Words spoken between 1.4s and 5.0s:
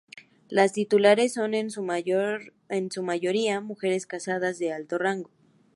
en su mayoría mujeres casadas de alto